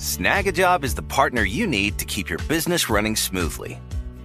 Snagajob 0.00 0.82
is 0.82 0.94
the 0.94 1.02
partner 1.02 1.42
you 1.42 1.66
need 1.66 1.98
to 1.98 2.06
keep 2.06 2.30
your 2.30 2.38
business 2.48 2.88
running 2.88 3.14
smoothly. 3.14 3.78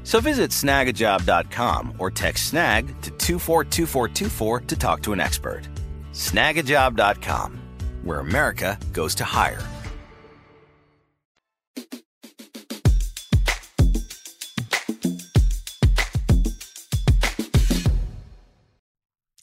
So 0.05 0.21
visit 0.21 0.51
snagajob.com 0.51 1.95
or 1.99 2.09
text 2.09 2.45
snag 2.45 2.87
to 3.01 3.11
242424 3.11 4.61
to 4.61 4.75
talk 4.77 5.01
to 5.01 5.11
an 5.11 5.19
expert. 5.19 5.67
Snagajob.com, 6.13 7.59
where 8.03 8.21
America 8.21 8.79
goes 8.93 9.15
to 9.15 9.25
hire. 9.25 9.61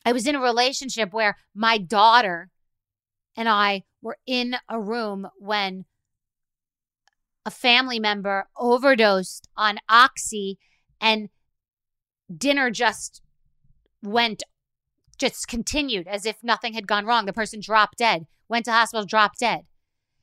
I 0.06 0.12
was 0.12 0.26
in 0.26 0.34
a 0.34 0.40
relationship 0.40 1.12
where 1.12 1.36
my 1.54 1.76
daughter 1.76 2.48
and 3.36 3.50
I 3.50 3.82
were 4.00 4.16
in 4.26 4.56
a 4.70 4.80
room 4.80 5.28
when 5.38 5.84
a 7.44 7.50
family 7.50 7.98
member 7.98 8.48
overdosed 8.56 9.48
on 9.56 9.78
oxy 9.88 10.58
and 11.00 11.28
dinner 12.34 12.70
just 12.70 13.20
went 14.02 14.42
just 15.18 15.46
continued 15.46 16.08
as 16.08 16.26
if 16.26 16.36
nothing 16.42 16.74
had 16.74 16.88
gone 16.88 17.06
wrong. 17.06 17.26
The 17.26 17.32
person 17.32 17.60
dropped 17.60 17.98
dead 17.98 18.26
went 18.52 18.66
to 18.66 18.72
hospital 18.72 19.06
dropped 19.06 19.40
dead. 19.40 19.62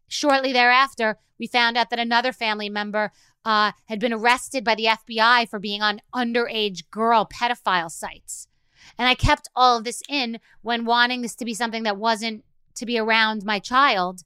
Shortly 0.07 0.53
thereafter 0.53 1.17
we 1.39 1.47
found 1.47 1.77
out 1.77 1.89
that 1.89 1.99
another 1.99 2.31
family 2.31 2.69
member 2.69 3.11
uh, 3.43 3.71
had 3.85 3.99
been 3.99 4.13
arrested 4.13 4.63
by 4.63 4.75
the 4.75 4.85
fbi 4.85 5.49
for 5.49 5.59
being 5.59 5.81
on 5.81 6.01
underage 6.13 6.89
girl 6.91 7.27
pedophile 7.27 7.91
sites. 7.91 8.47
And 8.97 9.07
i 9.07 9.15
kept 9.15 9.49
all 9.55 9.77
of 9.77 9.83
this 9.83 10.01
in 10.07 10.39
when 10.61 10.85
wanting 10.85 11.21
this 11.21 11.35
to 11.35 11.45
be 11.45 11.53
something 11.53 11.83
that 11.83 11.97
wasn't 11.97 12.43
to 12.75 12.85
be 12.85 12.97
around 12.97 13.43
my 13.43 13.59
child 13.59 14.23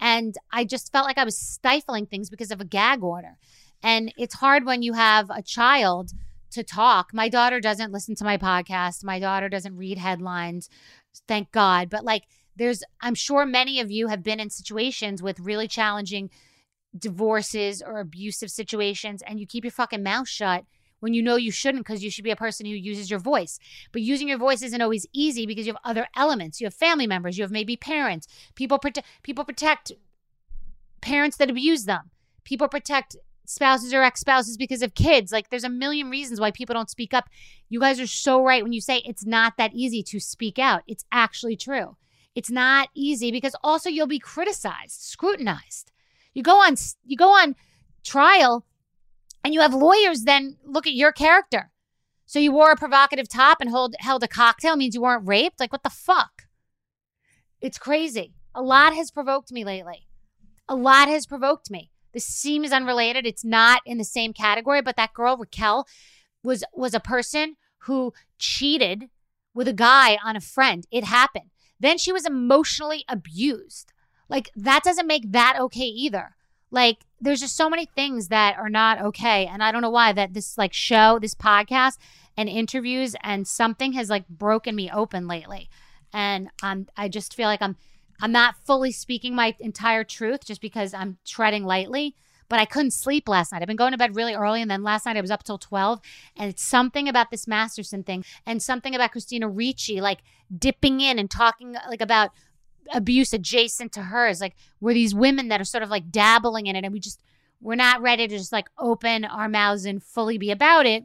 and 0.00 0.36
I 0.52 0.64
just 0.64 0.92
felt 0.92 1.06
like 1.06 1.18
I 1.18 1.24
was 1.24 1.38
stifling 1.38 2.06
things 2.06 2.30
because 2.30 2.50
of 2.50 2.60
a 2.60 2.64
gag 2.64 3.02
order. 3.02 3.38
And 3.82 4.12
it's 4.16 4.34
hard 4.34 4.64
when 4.64 4.82
you 4.82 4.94
have 4.94 5.30
a 5.30 5.42
child 5.42 6.10
to 6.52 6.62
talk. 6.62 7.12
My 7.12 7.28
daughter 7.28 7.60
doesn't 7.60 7.92
listen 7.92 8.14
to 8.16 8.24
my 8.24 8.38
podcast. 8.38 9.04
My 9.04 9.18
daughter 9.18 9.48
doesn't 9.48 9.76
read 9.76 9.98
headlines. 9.98 10.68
Thank 11.28 11.52
God. 11.52 11.90
But 11.90 12.04
like 12.04 12.24
there's 12.56 12.82
I'm 13.00 13.14
sure 13.14 13.46
many 13.46 13.80
of 13.80 13.90
you 13.90 14.08
have 14.08 14.22
been 14.22 14.40
in 14.40 14.50
situations 14.50 15.22
with 15.22 15.40
really 15.40 15.68
challenging 15.68 16.30
divorces 16.96 17.82
or 17.82 18.00
abusive 18.00 18.50
situations 18.50 19.22
and 19.26 19.38
you 19.38 19.46
keep 19.46 19.64
your 19.64 19.70
fucking 19.70 20.02
mouth 20.02 20.28
shut 20.28 20.64
when 21.00 21.14
you 21.14 21.22
know 21.22 21.36
you 21.36 21.50
shouldn't 21.50 21.84
because 21.84 22.02
you 22.02 22.10
should 22.10 22.24
be 22.24 22.30
a 22.30 22.36
person 22.36 22.66
who 22.66 22.72
uses 22.72 23.10
your 23.10 23.20
voice. 23.20 23.58
But 23.92 24.02
using 24.02 24.28
your 24.28 24.38
voice 24.38 24.62
isn't 24.62 24.80
always 24.80 25.06
easy 25.12 25.46
because 25.46 25.66
you 25.66 25.72
have 25.72 25.82
other 25.84 26.06
elements. 26.16 26.60
You 26.60 26.66
have 26.66 26.74
family 26.74 27.06
members, 27.06 27.38
you 27.38 27.44
have 27.44 27.50
maybe 27.50 27.76
parents. 27.76 28.26
People 28.54 28.78
protect 28.78 29.06
people 29.22 29.44
protect 29.44 29.92
parents 31.00 31.36
that 31.36 31.50
abuse 31.50 31.84
them. 31.84 32.10
People 32.44 32.68
protect 32.68 33.16
spouses 33.48 33.94
or 33.94 34.02
ex-spouses 34.02 34.56
because 34.56 34.82
of 34.82 34.94
kids. 34.94 35.32
Like 35.32 35.50
there's 35.50 35.64
a 35.64 35.68
million 35.68 36.10
reasons 36.10 36.40
why 36.40 36.50
people 36.50 36.74
don't 36.74 36.90
speak 36.90 37.14
up. 37.14 37.28
You 37.68 37.80
guys 37.80 38.00
are 38.00 38.06
so 38.06 38.42
right 38.42 38.62
when 38.62 38.72
you 38.72 38.80
say 38.80 38.98
it's 38.98 39.24
not 39.24 39.56
that 39.56 39.72
easy 39.74 40.02
to 40.02 40.20
speak 40.20 40.58
out. 40.58 40.82
It's 40.86 41.04
actually 41.12 41.56
true. 41.56 41.96
It's 42.34 42.50
not 42.50 42.88
easy 42.94 43.30
because 43.30 43.56
also 43.64 43.88
you'll 43.88 44.06
be 44.06 44.18
criticized, 44.18 45.00
scrutinized. 45.00 45.90
You 46.34 46.42
go 46.42 46.56
on 46.56 46.76
you 47.06 47.16
go 47.16 47.30
on 47.30 47.56
trial 48.04 48.65
and 49.46 49.54
you 49.54 49.60
have 49.60 49.72
lawyers 49.72 50.24
then 50.24 50.56
look 50.64 50.88
at 50.88 50.94
your 50.94 51.12
character. 51.12 51.70
So 52.26 52.40
you 52.40 52.50
wore 52.50 52.72
a 52.72 52.76
provocative 52.76 53.28
top 53.28 53.60
and 53.60 53.70
hold, 53.70 53.94
held 54.00 54.24
a 54.24 54.28
cocktail 54.28 54.74
means 54.74 54.96
you 54.96 55.02
weren't 55.02 55.28
raped? 55.28 55.60
Like, 55.60 55.70
what 55.70 55.84
the 55.84 55.88
fuck? 55.88 56.48
It's 57.60 57.78
crazy. 57.78 58.34
A 58.56 58.60
lot 58.60 58.92
has 58.92 59.12
provoked 59.12 59.52
me 59.52 59.64
lately. 59.64 60.08
A 60.68 60.74
lot 60.74 61.06
has 61.06 61.26
provoked 61.26 61.70
me. 61.70 61.92
The 62.12 62.16
This 62.16 62.24
seems 62.24 62.72
unrelated. 62.72 63.24
It's 63.24 63.44
not 63.44 63.82
in 63.86 63.98
the 63.98 64.04
same 64.04 64.32
category, 64.32 64.82
but 64.82 64.96
that 64.96 65.14
girl, 65.14 65.36
Raquel, 65.36 65.86
was 66.42 66.64
was 66.72 66.92
a 66.92 66.98
person 66.98 67.54
who 67.82 68.12
cheated 68.40 69.10
with 69.54 69.68
a 69.68 69.72
guy 69.72 70.18
on 70.24 70.34
a 70.34 70.40
friend. 70.40 70.88
It 70.90 71.04
happened. 71.04 71.50
Then 71.78 71.98
she 71.98 72.10
was 72.10 72.26
emotionally 72.26 73.04
abused. 73.08 73.92
Like 74.28 74.50
that 74.56 74.82
doesn't 74.82 75.06
make 75.06 75.30
that 75.30 75.56
okay 75.60 75.86
either. 75.86 76.34
Like 76.70 76.98
there's 77.20 77.40
just 77.40 77.56
so 77.56 77.70
many 77.70 77.86
things 77.86 78.28
that 78.28 78.58
are 78.58 78.68
not 78.68 79.00
okay 79.00 79.46
and 79.46 79.62
I 79.62 79.72
don't 79.72 79.82
know 79.82 79.90
why 79.90 80.12
that 80.12 80.34
this 80.34 80.58
like 80.58 80.72
show, 80.72 81.18
this 81.18 81.34
podcast 81.34 81.98
and 82.36 82.48
interviews 82.48 83.16
and 83.22 83.46
something 83.46 83.92
has 83.92 84.10
like 84.10 84.28
broken 84.28 84.74
me 84.74 84.90
open 84.90 85.26
lately. 85.26 85.68
And 86.12 86.48
I'm 86.62 86.88
I 86.96 87.08
just 87.08 87.34
feel 87.34 87.46
like 87.46 87.62
I'm 87.62 87.76
I'm 88.20 88.32
not 88.32 88.56
fully 88.64 88.92
speaking 88.92 89.34
my 89.34 89.54
entire 89.60 90.04
truth 90.04 90.44
just 90.44 90.60
because 90.60 90.94
I'm 90.94 91.18
treading 91.24 91.64
lightly. 91.64 92.14
But 92.48 92.60
I 92.60 92.64
couldn't 92.64 92.92
sleep 92.92 93.28
last 93.28 93.50
night. 93.50 93.60
I've 93.60 93.66
been 93.66 93.76
going 93.76 93.90
to 93.90 93.98
bed 93.98 94.14
really 94.14 94.34
early, 94.34 94.62
and 94.62 94.70
then 94.70 94.84
last 94.84 95.04
night 95.04 95.16
I 95.16 95.20
was 95.20 95.32
up 95.32 95.42
till 95.42 95.58
12. 95.58 96.00
And 96.36 96.48
it's 96.48 96.62
something 96.62 97.08
about 97.08 97.32
this 97.32 97.48
Masterson 97.48 98.04
thing 98.04 98.24
and 98.46 98.62
something 98.62 98.94
about 98.94 99.10
Christina 99.10 99.48
Ricci, 99.48 100.00
like 100.00 100.20
dipping 100.56 101.00
in 101.00 101.18
and 101.18 101.28
talking 101.28 101.74
like 101.88 102.00
about 102.00 102.30
abuse 102.92 103.32
adjacent 103.32 103.92
to 103.92 104.02
hers. 104.02 104.40
Like 104.40 104.54
we're 104.80 104.94
these 104.94 105.14
women 105.14 105.48
that 105.48 105.60
are 105.60 105.64
sort 105.64 105.82
of 105.82 105.90
like 105.90 106.10
dabbling 106.10 106.66
in 106.66 106.76
it, 106.76 106.84
and 106.84 106.92
we 106.92 107.00
just 107.00 107.20
we're 107.60 107.74
not 107.74 108.02
ready 108.02 108.28
to 108.28 108.36
just 108.36 108.52
like 108.52 108.68
open 108.78 109.24
our 109.24 109.48
mouths 109.48 109.84
and 109.84 110.02
fully 110.02 110.38
be 110.38 110.50
about 110.50 110.86
it 110.86 111.04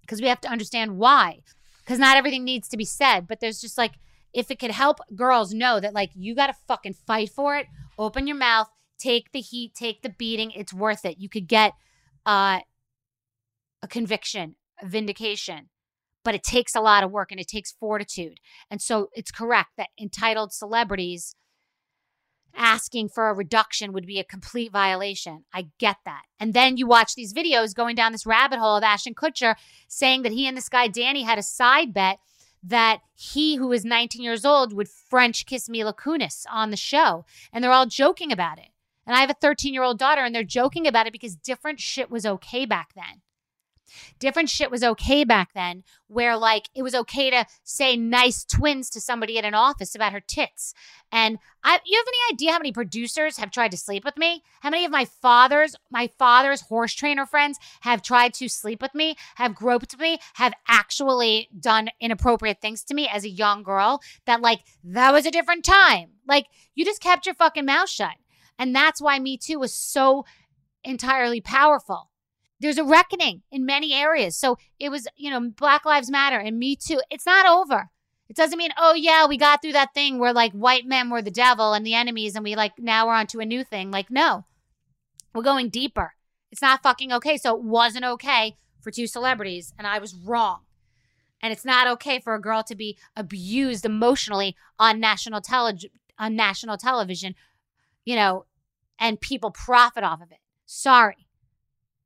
because 0.00 0.20
we 0.20 0.28
have 0.28 0.40
to 0.42 0.48
understand 0.48 0.98
why. 0.98 1.40
Because 1.84 1.98
not 1.98 2.16
everything 2.16 2.44
needs 2.44 2.68
to 2.68 2.76
be 2.76 2.84
said, 2.84 3.26
but 3.26 3.40
there's 3.40 3.60
just 3.60 3.78
like 3.78 3.92
if 4.32 4.50
it 4.50 4.58
could 4.58 4.70
help 4.70 4.98
girls 5.14 5.54
know 5.54 5.80
that 5.80 5.94
like 5.94 6.10
you 6.14 6.34
got 6.34 6.48
to 6.48 6.54
fucking 6.66 6.94
fight 7.06 7.30
for 7.30 7.56
it, 7.56 7.66
open 7.98 8.26
your 8.26 8.36
mouth, 8.36 8.68
take 8.98 9.32
the 9.32 9.40
heat, 9.40 9.74
take 9.74 10.02
the 10.02 10.10
beating. 10.10 10.50
It's 10.50 10.74
worth 10.74 11.04
it. 11.04 11.18
You 11.18 11.28
could 11.28 11.48
get 11.48 11.72
uh, 12.26 12.60
a 13.82 13.88
conviction, 13.88 14.56
a 14.82 14.86
vindication 14.86 15.68
but 16.24 16.34
it 16.34 16.42
takes 16.42 16.74
a 16.74 16.80
lot 16.80 17.04
of 17.04 17.10
work 17.10 17.30
and 17.30 17.40
it 17.40 17.48
takes 17.48 17.72
fortitude. 17.72 18.38
And 18.70 18.82
so 18.82 19.08
it's 19.14 19.30
correct 19.30 19.70
that 19.76 19.88
entitled 20.00 20.52
celebrities 20.52 21.34
asking 22.54 23.08
for 23.08 23.28
a 23.28 23.34
reduction 23.34 23.92
would 23.92 24.06
be 24.06 24.18
a 24.18 24.24
complete 24.24 24.72
violation. 24.72 25.44
I 25.52 25.68
get 25.78 25.96
that. 26.04 26.22
And 26.40 26.54
then 26.54 26.76
you 26.76 26.86
watch 26.86 27.14
these 27.14 27.32
videos 27.32 27.74
going 27.74 27.94
down 27.94 28.12
this 28.12 28.26
rabbit 28.26 28.58
hole 28.58 28.76
of 28.76 28.82
Ashton 28.82 29.14
Kutcher 29.14 29.54
saying 29.86 30.22
that 30.22 30.32
he 30.32 30.46
and 30.46 30.56
this 30.56 30.68
guy 30.68 30.88
Danny 30.88 31.22
had 31.22 31.38
a 31.38 31.42
side 31.42 31.94
bet 31.94 32.18
that 32.62 33.00
he, 33.14 33.56
who 33.56 33.72
is 33.72 33.84
19 33.84 34.22
years 34.22 34.44
old, 34.44 34.72
would 34.72 34.88
French 34.88 35.46
kiss 35.46 35.68
Mila 35.68 35.94
Kunis 35.94 36.44
on 36.50 36.70
the 36.70 36.76
show. 36.76 37.24
And 37.52 37.62
they're 37.62 37.72
all 37.72 37.86
joking 37.86 38.32
about 38.32 38.58
it. 38.58 38.68
And 39.06 39.16
I 39.16 39.20
have 39.20 39.30
a 39.30 39.34
13 39.40 39.72
year 39.72 39.84
old 39.84 39.98
daughter, 39.98 40.22
and 40.22 40.34
they're 40.34 40.44
joking 40.44 40.86
about 40.86 41.06
it 41.06 41.12
because 41.12 41.36
different 41.36 41.80
shit 41.80 42.10
was 42.10 42.26
okay 42.26 42.66
back 42.66 42.90
then. 42.94 43.22
Different 44.18 44.48
shit 44.48 44.70
was 44.70 44.82
okay 44.82 45.24
back 45.24 45.52
then, 45.54 45.84
where 46.06 46.36
like 46.36 46.68
it 46.74 46.82
was 46.82 46.94
okay 46.94 47.30
to 47.30 47.46
say 47.64 47.96
nice 47.96 48.44
twins 48.44 48.90
to 48.90 49.00
somebody 49.00 49.38
at 49.38 49.44
an 49.44 49.54
office 49.54 49.94
about 49.94 50.12
her 50.12 50.20
tits. 50.20 50.74
And 51.10 51.38
I, 51.64 51.78
you 51.84 51.98
have 51.98 52.06
any 52.08 52.34
idea 52.34 52.52
how 52.52 52.58
many 52.58 52.72
producers 52.72 53.38
have 53.38 53.50
tried 53.50 53.70
to 53.70 53.76
sleep 53.76 54.04
with 54.04 54.16
me? 54.16 54.42
How 54.60 54.70
many 54.70 54.84
of 54.84 54.90
my 54.90 55.04
father's, 55.04 55.76
my 55.90 56.08
father's 56.18 56.62
horse 56.62 56.94
trainer 56.94 57.26
friends 57.26 57.58
have 57.80 58.02
tried 58.02 58.34
to 58.34 58.48
sleep 58.48 58.82
with 58.82 58.94
me, 58.94 59.16
have 59.36 59.54
groped 59.54 59.98
me, 59.98 60.18
have 60.34 60.52
actually 60.68 61.48
done 61.58 61.88
inappropriate 62.00 62.60
things 62.60 62.84
to 62.84 62.94
me 62.94 63.08
as 63.12 63.24
a 63.24 63.30
young 63.30 63.62
girl? 63.62 64.00
That 64.26 64.40
like 64.40 64.60
that 64.84 65.12
was 65.12 65.26
a 65.26 65.30
different 65.30 65.64
time. 65.64 66.10
Like 66.26 66.46
you 66.74 66.84
just 66.84 67.00
kept 67.00 67.26
your 67.26 67.34
fucking 67.34 67.66
mouth 67.66 67.88
shut, 67.88 68.14
and 68.58 68.74
that's 68.74 69.00
why 69.00 69.18
Me 69.18 69.36
Too 69.36 69.58
was 69.58 69.74
so 69.74 70.24
entirely 70.84 71.40
powerful 71.40 72.07
there's 72.60 72.78
a 72.78 72.84
reckoning 72.84 73.42
in 73.50 73.64
many 73.64 73.92
areas. 73.92 74.36
So 74.36 74.58
it 74.78 74.90
was, 74.90 75.06
you 75.16 75.30
know, 75.30 75.50
Black 75.50 75.84
Lives 75.84 76.10
Matter 76.10 76.38
and 76.38 76.58
Me 76.58 76.76
Too. 76.76 77.00
It's 77.10 77.26
not 77.26 77.46
over. 77.46 77.90
It 78.28 78.36
doesn't 78.36 78.58
mean, 78.58 78.72
oh 78.76 78.94
yeah, 78.94 79.26
we 79.26 79.38
got 79.38 79.62
through 79.62 79.72
that 79.72 79.94
thing 79.94 80.18
where 80.18 80.32
like 80.32 80.52
white 80.52 80.84
men 80.84 81.08
were 81.08 81.22
the 81.22 81.30
devil 81.30 81.72
and 81.72 81.86
the 81.86 81.94
enemies, 81.94 82.34
and 82.34 82.44
we 82.44 82.56
like 82.56 82.72
now 82.78 83.06
we're 83.06 83.14
on 83.14 83.26
to 83.28 83.40
a 83.40 83.46
new 83.46 83.64
thing. 83.64 83.90
Like, 83.90 84.10
no, 84.10 84.44
we're 85.34 85.42
going 85.42 85.70
deeper. 85.70 86.14
It's 86.50 86.62
not 86.62 86.82
fucking 86.82 87.12
okay. 87.12 87.36
So 87.38 87.56
it 87.56 87.62
wasn't 87.62 88.04
okay 88.04 88.56
for 88.80 88.90
two 88.90 89.06
celebrities, 89.06 89.72
and 89.78 89.86
I 89.86 89.98
was 89.98 90.14
wrong. 90.14 90.60
And 91.40 91.52
it's 91.52 91.64
not 91.64 91.86
okay 91.86 92.18
for 92.18 92.34
a 92.34 92.40
girl 92.40 92.62
to 92.64 92.74
be 92.74 92.98
abused 93.16 93.86
emotionally 93.86 94.56
on 94.78 95.00
national 95.00 95.40
tele- 95.40 95.78
on 96.18 96.36
national 96.36 96.76
television, 96.76 97.34
you 98.04 98.16
know, 98.16 98.44
and 98.98 99.20
people 99.20 99.52
profit 99.52 100.04
off 100.04 100.20
of 100.20 100.32
it. 100.32 100.38
Sorry. 100.66 101.27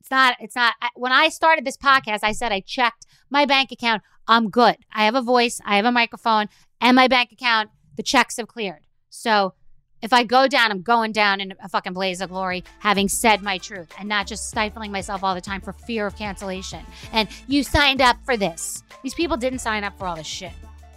It's 0.02 0.10
not, 0.10 0.34
it's 0.40 0.56
not. 0.56 0.74
I, 0.82 0.88
when 0.96 1.12
I 1.12 1.28
started 1.28 1.64
this 1.64 1.76
podcast, 1.76 2.24
I 2.24 2.32
said 2.32 2.50
I 2.50 2.58
checked 2.58 3.06
my 3.30 3.46
bank 3.46 3.70
account. 3.70 4.02
I'm 4.26 4.50
good. 4.50 4.78
I 4.92 5.04
have 5.04 5.14
a 5.14 5.22
voice, 5.22 5.60
I 5.64 5.76
have 5.76 5.84
a 5.84 5.92
microphone, 5.92 6.48
and 6.80 6.96
my 6.96 7.06
bank 7.06 7.30
account, 7.30 7.70
the 7.96 8.02
checks 8.02 8.36
have 8.38 8.48
cleared. 8.48 8.80
So 9.10 9.54
if 10.02 10.12
I 10.12 10.24
go 10.24 10.48
down, 10.48 10.72
I'm 10.72 10.82
going 10.82 11.12
down 11.12 11.40
in 11.40 11.54
a 11.62 11.68
fucking 11.68 11.92
blaze 11.92 12.20
of 12.20 12.30
glory, 12.30 12.64
having 12.80 13.08
said 13.08 13.42
my 13.42 13.58
truth 13.58 13.94
and 13.96 14.08
not 14.08 14.26
just 14.26 14.48
stifling 14.48 14.90
myself 14.90 15.22
all 15.22 15.36
the 15.36 15.40
time 15.40 15.60
for 15.60 15.72
fear 15.72 16.04
of 16.04 16.16
cancellation. 16.16 16.80
And 17.12 17.28
you 17.46 17.62
signed 17.62 18.00
up 18.00 18.16
for 18.24 18.36
this. 18.36 18.82
These 19.04 19.14
people 19.14 19.36
didn't 19.36 19.60
sign 19.60 19.84
up 19.84 19.96
for 19.96 20.08
all 20.08 20.16
this 20.16 20.26
shit. 20.26 20.50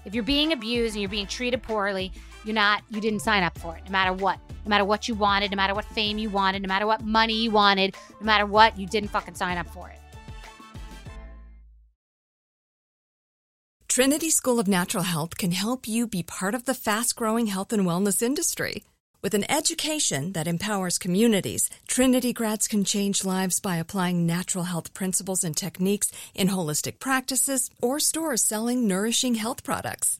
If 0.04 0.15
you're 0.15 0.24
being 0.24 0.52
abused 0.52 0.96
and 0.96 1.02
you're 1.04 1.10
being 1.10 1.28
treated 1.28 1.62
poorly, 1.62 2.12
you're 2.46 2.56
not, 2.56 2.84
you 2.90 3.02
didn't 3.02 3.22
sign 3.22 3.44
up 3.44 3.58
for 3.58 3.76
it, 3.76 3.84
no 3.86 3.92
matter 3.92 4.14
what. 4.14 4.40
No 4.66 4.70
matter 4.70 4.86
what 4.86 5.08
you 5.08 5.16
wanted, 5.16 5.52
no 5.52 5.58
matter 5.58 5.76
what 5.76 5.86
fame 5.86 6.18
you 6.18 6.30
wanted, 6.30 6.62
no 6.62 6.68
matter 6.68 6.88
what 6.88 7.02
money 7.02 7.44
you 7.44 7.52
wanted, 7.52 7.96
no 8.20 8.26
matter 8.26 8.46
what, 8.46 8.80
you 8.80 8.88
didn't 8.88 9.10
fucking 9.10 9.36
sign 9.36 9.58
up 9.58 9.68
for 9.68 9.90
it. 9.90 10.00
Trinity 13.88 14.30
School 14.30 14.60
of 14.60 14.68
Natural 14.68 15.04
Health 15.04 15.38
can 15.38 15.52
help 15.52 15.88
you 15.88 16.06
be 16.06 16.22
part 16.22 16.54
of 16.54 16.66
the 16.66 16.74
fast 16.74 17.16
growing 17.16 17.48
health 17.48 17.72
and 17.72 17.86
wellness 17.86 18.22
industry. 18.22 18.84
With 19.22 19.34
an 19.34 19.50
education 19.50 20.34
that 20.34 20.48
empowers 20.48 20.98
communities, 20.98 21.70
Trinity 21.88 22.34
grads 22.34 22.68
can 22.68 22.84
change 22.84 23.24
lives 23.24 23.60
by 23.60 23.78
applying 23.78 24.28
natural 24.28 24.66
health 24.66 24.94
principles 24.94 25.44
and 25.44 25.56
techniques 25.56 26.12
in 26.36 26.50
holistic 26.50 27.00
practices 27.00 27.70
or 27.82 28.00
stores 28.00 28.44
selling 28.44 28.88
nourishing 28.88 29.36
health 29.36 29.64
products. 29.64 30.20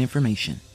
important 0.00 0.26
information. 0.38 0.67